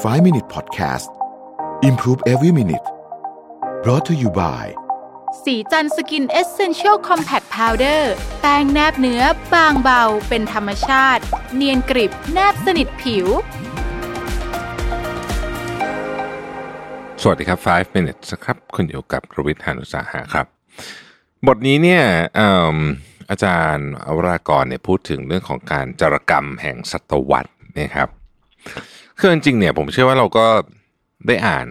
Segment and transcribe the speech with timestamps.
[0.00, 1.10] 5 Minute Podcast
[1.82, 2.86] Improve Every Minute
[3.82, 4.64] brought to you by
[5.44, 9.22] ศรีจันทร์ Skin Essential Compact Powder แป้งแนบเนื้อ
[9.54, 11.22] บางเบา เป็นธรรมชาติ
[11.54, 13.26] เนียนกริบ แนบสนิทผิว
[17.22, 20.46] สวัสดีครับ 5 minutes ครับ คุณอยู่กับรวิทยานุสาหะครับ
[21.46, 22.02] บทนี้เนี่ย
[22.38, 22.76] อืม
[23.30, 28.08] อาจารย์อวรากรเนี่ยพูดถึงเรื่องของการจารกรรมแห่งศตวรรษนะครับ
[29.18, 30.46] คือจริงเนี่ยผมเชื่อว่าเราก็
[31.28, 31.66] ได้อ่าน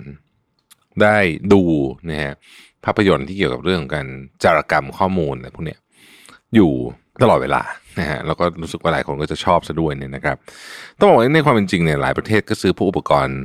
[1.01, 1.17] ได้
[1.53, 1.61] ดู
[2.09, 2.33] นะฮะ
[2.85, 4.07] ภาพยนตร์ที่เกี่ยวกับเรื่องของการ
[4.43, 5.79] จารกรรมข้อมูลอะไรพวกเนี้ย
[6.55, 6.71] อยู่
[7.21, 7.61] ตลอดเวลา
[7.99, 10.37] นะฮะแล้วก็รู้สึกว่าหลายคนก็จะชอบซะด้วยเนี่ยนะครับ
[10.97, 13.39] ต้องบอกว่าในความเป็นจริงเนี่ยหลายประเทศก็ซื้อพวกอุปกรณ์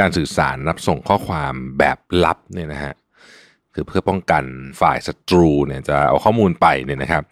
[0.00, 2.94] การสื่อสารรับส่งข้อความแบบลับเนี่ยนะฮะ
[3.74, 4.44] คือเพื่อป้องกัน
[4.80, 7.22] ฝ่ายศัตรูเนี่ยจะเอาข้อมูลไปเนี่ยนะครับ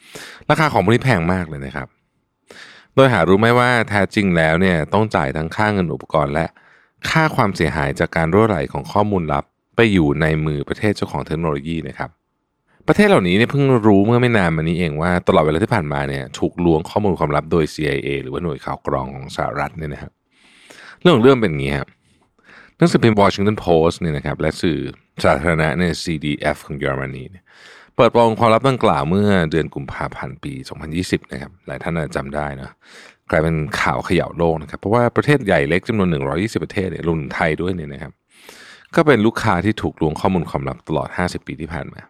[0.51, 1.89] ราคาของพวกนี้แพงมากเลยนะครับ
[2.97, 6.47] โดยหารู้ไหมว่าแท้จริงแล้วเนี่ยต้องจ่ายทั้งค่าเงินอุปกรณ์ และ
[7.11, 9.45] ค่าความเสียหายจากการรั่วไหลของข้อมูลลับ
[9.77, 12.11] ไปอยู่ในมือประเทศเจ้าของเทคโนโลยีนะครับ
[12.89, 20.13] ประเทศเหล่านี้เนี่ยเพิ่งรู้เมื่อไม่นานมานี้เองว่าตลอดเวลาที่ผ่านมาเนี่ยถูกล้วงข้อมูลความลับโดย CIA หรือว่าหน่วยข่าวกรองของสหรัฐเนี่ยนะครับ
[21.01, 21.89] เรื่องเรื่องเป็นอย่างนี้ครับ
[22.77, 24.79] หนังสือพิมพ์ Washington Post เนี่ยนะครับและสื่อ
[25.25, 27.25] สาธารณะเนี่ย CDF ของเยอรมนี
[27.99, 30.53] เปิดโปงความลับดังกล่าวเมื่อเดือนกุมภาพันธ์ปี
[30.93, 32.75] 2020 นะครับ หลายท่านอาจจะจำได้นะ
[33.31, 38.13] กลายเป็นข่าวเขย่าโลกนะครับ เพราะว่าประเทศใหญ่เล็กจำนวน 120 ประเทศเนี่ยรวมไทยด้วยเนี่ยนะครับ
[38.95, 42.01] ก็เป็นลูกค้าที่ถูกลวงข้อมูลความลับตลอด 50 ปีที่ผ่านมา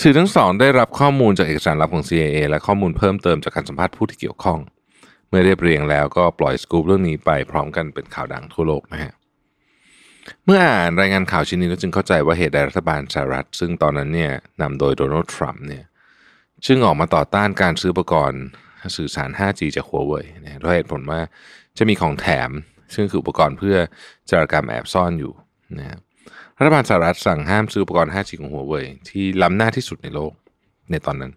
[0.00, 4.58] สื่อทั้งสองได้รับข้อมูลจากเอกสารลับของ CIA และข้อมูลเพิ่มเติมจากการสัมภาษณ์ผู้ที่เกี่ยวข้อง
[5.28, 9.12] เมื่อเรียบเรียงแล้วก็ปล่อยสกู๊ปเรื่องนี้ไปพร้อมกันเป็นข่าวดังทั่วโลกนะฮะ
[10.46, 15.84] เมื่ออ่านรายงานข่าวชิ้นนี้แล้วจึงเข้าใจว่าเหตุใดรัฐบาลสหรัฐ ซึ่งตอนนั้นเนี่ยนำโดยโดนัลด์ทรัมป์เนี่ย
[16.66, 18.42] จึงออกมาต่อต้านการซื้ออุปกรณ์
[18.96, 21.20] สื่อสาร 5G จากหัวเว่ยนะด้วยเหตุผลว่า
[21.78, 22.50] จะมีของแถม
[22.94, 23.76] ซึ่งคืออุปกรณ์เพื่อ
[24.30, 25.32] จารกรรมแอบซ่อนอยู่
[25.78, 25.98] นะ
[26.58, 30.32] รัฐบาลสหรัฐสั่งห้ามซื้ออุปกรณ์ 5G ของหัวเว่ยที่ล้ำหน้าที่สุดในโลก
[30.90, 31.32] ในตอนนั้น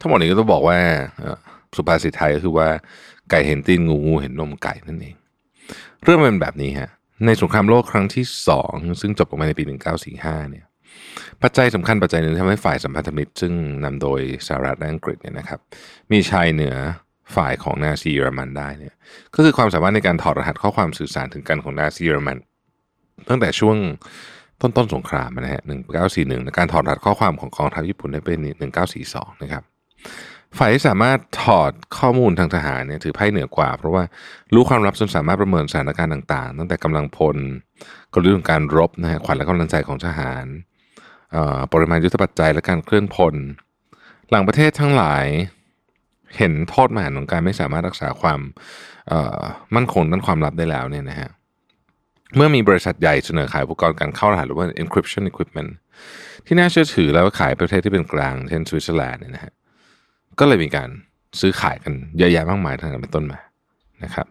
[0.00, 0.78] ทั้งหมดนี้ก็ต้องบอกว่า
[1.76, 2.68] สุภาษิตไทยก็คือว่า
[3.30, 5.16] ไก่เห็นตีนงูงูเห็นนมไก่นั่นเอง
[6.02, 6.90] เรื่องมันเป็นแบบนี้ฮะ
[7.26, 9.64] ในสงครามโลกครั้งที่สองซึ่งจบลงมาในปี
[10.06, 10.64] 1945 เนี่ย
[11.42, 13.52] ปัจจัยสำคัญปัจจัยหนึ่งที่ทำให้ฝ่ายสัมพันธมิตร ซึ่ง
[13.84, 15.60] นำโดยสหรัฐและอังกฤษเนี่ยนะครับ
[16.12, 16.74] มีชายเหนือ
[17.36, 18.94] ฝ่ายของนาซีเยอรมันได้เนี่ย
[19.34, 22.38] ก็คือความสามารถในการถอดรหัสข้อความสื่อสารถึงกันของนาซีเยอรมัน
[23.28, 23.76] ตั้งแต่ช่วง
[24.60, 25.62] ต้นต้นสงครามนะฮะ
[26.04, 28.38] 1941ในการถอดรหัสข้อความของกองทัพญี่ปุ่นได้เป็น
[28.90, 29.62] 1942นะครับ
[30.56, 34.02] ฝ่ายที่สามารถถอดข้อมูลทางทหารเนี่ยถือไพ่เหนือกว่า เพราะว่า
[34.54, 37.36] รู้ความลับจนสามารถประเมินสถานการณ์ต่างๆ ตั้งแต่กำลังพล
[38.12, 40.44] กลยุทธ์ของการรบนะฮะขวัญและกำลังใจของทหาร
[41.72, 43.34] ปริมาณยุทธปัจจัยและการเคลื่อนพล
[44.30, 45.24] หลังประเทศทั้งหลาย
[46.36, 48.40] เห็นโทษมหันของการไม่สามารถรักษาความ
[49.74, 51.28] มั่นคงด้านความลับได้แล้วเนี่ยนะฮะ
[52.36, 55.70] เมื่อมีบริษัทใหญ่เสนอขายอุปกรณ์การเข้ารหัสหรือว่า encryption equipment
[56.46, 59.52] ที่น่าเชื่อถือแล้วก็ขายประเทศที่เป็นกลางเช่นสวิตเซอร์แลนด์เนี่ยนะฮะ
[60.38, 60.88] ก็เลยมีการ
[61.40, 63.38] ซื้อขายกันเยอะแยะมากมายทางนั้นเป็นต้นมา
[64.04, 64.26] นะครับ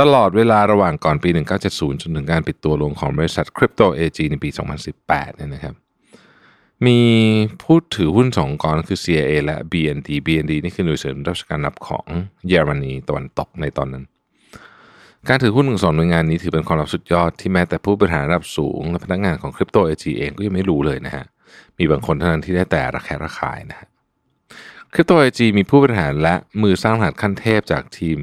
[0.00, 1.30] ตลอดเวลาระหว่างก่อนปี
[1.66, 4.50] 1970 จนถึงการปิดตัวลงของบริษัท Crypto AG ในปี
[4.92, 5.74] 2018 เนี่ยนะครับ
[6.86, 7.00] มี
[7.62, 12.06] ผู้ถือหุ้นสองกองคือ CIA และ BND BND นี่คือหน่วยเสริมราชการลับของ
[12.48, 14.04] เยอรมนีตะวันตกในตอนนั้น
[15.28, 21.24] การถือหุ้นของสองหน่วยงานนี้ถือเป็นความลับสุดยอดที่แม้แต่ผู้บริหารระดับสูงและพนักงานของ Crypto AG เองก็ยังไม่รู้เลยนะฮะ
[21.78, 23.88] มีบางคนเท่านั้นที่ได้แต่ระแคะระคายนะฮะ
[24.94, 28.18] คริปโตไอจีมีผู้บริหารและมือสร้างรหัสขั้นเทพจากทีม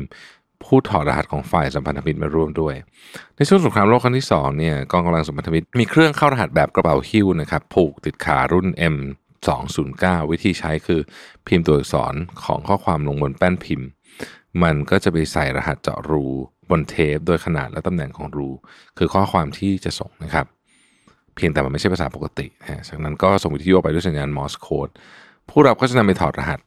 [0.64, 2.76] ผู้ถอดรหัสของฝ่ายสัมพันธมิตรมาร่วมด้วย
[3.38, 8.96] ในช่วงสงครามโลกครั้งที่สองเนี่ยกองกำลังสัมพันธมิตรมีเครื่องเข้ารหัสแบบกระเป๋าหิ้วนะครับผูกติดขารุ่น M
[9.64, 11.02] 209 วิธีใช้คือ
[11.48, 12.14] พิมพ์ตัวอักษร
[12.44, 13.88] ของข้อความลงบนแป้นพิมพ์
[14.64, 16.26] มันก็จะไปใส่รหัสเจาะรู
[16.70, 18.50] บนเทปโดยขนาดและตำแหน่งของรู
[18.98, 20.46] คือข้อความที่จะส่งนะครับ
[21.36, 24.90] เพียงแต่มันไม่ใช่ภาษาปกตินะจากนั้นก็ส่งวิทยุออกไปด้วยสัญญาณมอร์สโค้ด
[25.50, 26.60] ผู้รับก็จะนำไปถอดรหัส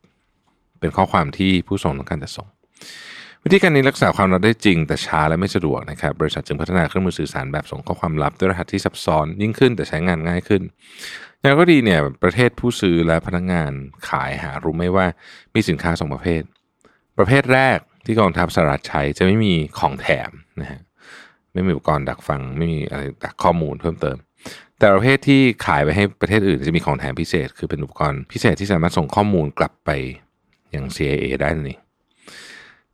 [0.81, 2.48] เป็นข้อความที่ผู้ส่งต้องการจะส่ง
[3.44, 10.62] วิธีการนี้รักษาความลับได้จริง แต่ช้าและไม่สะดวกนะครับบริษัทจึงพัฒนาเครื่องมือสื่อสารแบบส่งข้อความลับด้วยรหัสที่ซับซ้อนยิ่งขึ้นแต่ใช้งานง่ายขึ้น
[11.40, 13.73] อย่างก็ดีเนี่ยประเทศผู้ซื้อและพนักงาน
[14.08, 15.06] ขายหารู้ไหม่ว่า
[15.55, 16.43] มีสินค้าสองประเภท
[17.19, 20.31] ประเภทแรกที่กองทัพสหรัฐใช้จะไม่มีของแถม
[20.61, 20.81] นะฮะ
[21.52, 24.17] ไม่มีอุปกรณ์ดักฟัง ไม่มีอะไรดักข้อมูลเพิ่มเติม
[24.82, 29.90] แต่ประเภทที่ขายไปให้ประเทศอื่นจะมีของแถมพิเศษ คือเป็นอุปกรณ์พิเศษที่สามารถส่งข้อมูลกลับไป
[30.75, 31.81] ยัง CIA ได้นั่นเอง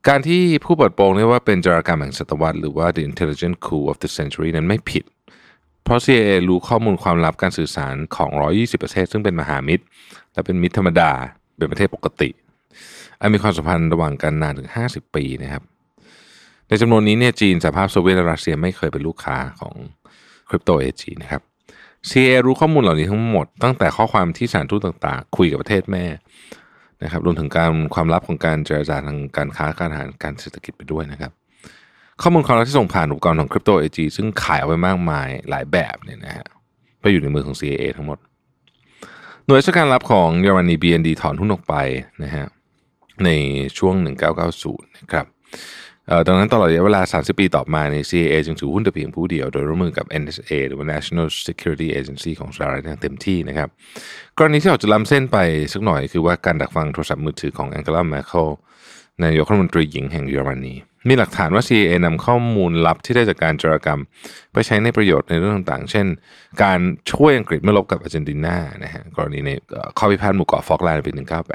[0.08, 5.04] การที่ผู้เปิดโปงเรียกว่าเป็นจารกรรมแห่งศตวรรษหรือว่า the intelligent coup of the century นั้นไม่ผิด
[5.84, 9.84] เพราะ CIA รู้ข้อมูลความลับการสื่อสารของ 120 ประเทศ ซึ่งเป็นมหามิตร
[10.32, 11.10] และเป็นมิตรธรรมดา
[11.58, 12.30] เป็นประเทศปกติ
[13.20, 15.62] อันมีความสัมพันธ์ระหว่างกันนานถึง 50 ปีนะครับ
[16.68, 19.74] ในจำนวนนี้เนี่ยจีนสหภาพโซเวียตและรัสเซียไม่เคยเป็นลูกค้าของ
[20.48, 21.42] คริปโตเอจีนะครับ
[22.08, 26.04] CIA รู้ข้อมูลเหล่านี้ทั้งหมด ตั้งแต่ข้อความที่สารทูตต่างๆ คุยกับประเทศแม่
[27.02, 31.32] นะครับรวมถึงการความลับของการเจรจาทางการค้าการหารการเศรษฐกิจไปด้วยนะครับ
[32.22, 36.46] ข้อมูลความลับที่ส่งผ่านอุปกรณ์ของคริปโตเอจีซึ่งขายเอาไปมากมายหลายแบบเนี่ยนะฮะ
[37.00, 38.18] ไปอยู่ในมือของ CIA ทั้งหมด
[39.46, 41.74] หน่วยราชการลับของเยอรมนี BND ถอนหุ้นออกไป
[42.22, 42.46] นะฮะ
[43.24, 43.30] ใน
[43.78, 43.94] ช่วง
[44.46, 45.26] 1990 นะครับ
[46.26, 53.68] ดังนั้นตลอดระยะเวลา 30 ปีต่อมาใน CIA จึงถือหุ้นแต่เพียงผู้เดียว โดยร่วมมือกับ NSA หรือว่า National Security Agency ของสหรัฐอย่างเต็มที่นะครับ
[54.38, 55.38] กรณีที่เราจะล้ำเส้นไป
[55.72, 58.48] สักหน่อยคือว่าการดักฟังโทรศัพท์มือถือของแองเกลาแมคเคิล
[59.24, 60.74] นายกรัฐมนตรีหญิงแห่งเยอรมนี
[61.08, 64.00] มีหลักฐานว่า CIA นำข้อมูลลับที่ได้จากการจารกรรม
[64.52, 66.06] ไปใช้ในประโยชน์ในเรื่องต่างๆ เช่น
[66.62, 66.78] การ
[67.12, 69.50] ช่วยอังกฤษเมื่อรบกับอาร์เจนตินานะฮะกรณีใน
[69.98, 71.12] ข้อพิพาทหมู่เกาะฟอล์กแลนด์ในปี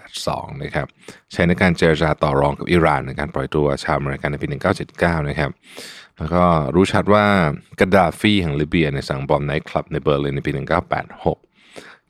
[0.10, 0.88] 1982 นะครับ
[1.34, 4.48] ใช้ในการเจรจาต่อรองกับอิหร่านในการปล่อยตัวชาวอเมริกันในปี
[4.88, 5.51] 1979 นะครับ
[6.18, 6.44] แล้วก็
[6.75, 7.25] รู้ชัดว่า
[7.80, 11.52] กาดาฟีแห่งลิเบียในสั่ง bomb ไนต์คลับในเบอร์ลินในปี 1986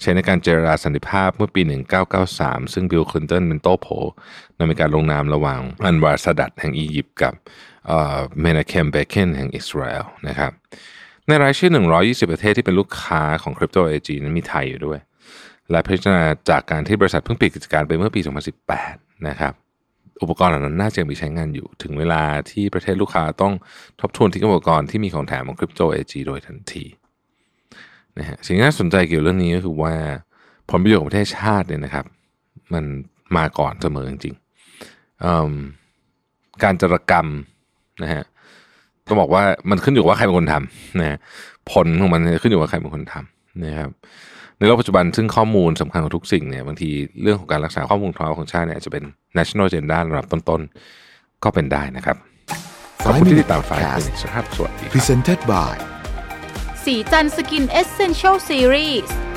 [0.03, 1.61] ใช้ในการเจรจาสันติภาพเมื่อปี
[2.17, 3.87] 1993 ซึ่งบิลคลินตันเป็นโต้โผ
[4.55, 7.33] ในมีการลงนามระหว่างอันวาร์ซาดัดแห่งอียิปต์กับ
[8.41, 10.51] เมนาเคมเบเคนแห่งอิสราเอลนะครับ
[11.27, 11.71] ในรายชื่อ
[12.01, 14.99] 120 ประเทศที่เป็นลูกค้าของคริปโตเอจีนั้นมีไทยอยู่ด้วย
[15.71, 18.21] และพิจารณาจากการที่บริษัทเพิ่งปิดกิจการไปเมื่อปี
[18.73, 19.53] 2018 นะครับ
[20.21, 23.53] อุปกรณ์เหล่านั้นน่าจะยังมีใช้งานอยู่ ถึงเวลาที่ประเทศลูกค้าต้อง
[24.01, 26.85] ทบทวนทิ้งอุปกรณ์ที่มีของแถมของคริปโตเอจีโดยทันที
[28.19, 29.93] นะฮะสิ่งที่น่าสนใจเกี่ยวกับเรื่องนี้ก็คือว่า
[30.69, 32.05] ผลประโยชน์ของประเทศชาติเนี่ยนะครับ
[32.73, 32.83] มัน
[33.37, 37.27] มาก่อนเสมอจริงๆการจารกรรม
[38.03, 38.23] นะฮะ
[39.07, 41.17] ต้องบอกว่ามันขึ้นอยู่ว่าใครเป็นคนทำนะ
[41.71, 43.89] ผลของมันขึ้นอยู่กับว่าใครเป็นคนทำนะครับ
[44.57, 46.89] ในโลกปัจจุบันซึ่งข้อมูลสำคัญของทุกสิ่งเนี่ยบางที
[47.21, 49.03] เรื่องของการรักษาข้อมูลของชาติเนี่ยจะเป็น
[49.37, 52.17] national agenda ระดับต้นๆ ก็เป็นได้นะครับ
[53.05, 55.73] ขอบคุณที่ติดตาม5 Minutes minutes นะครับสวัสดีครับ Presented by
[56.85, 59.32] สีจันสกินเอเซนเชลซีรีส์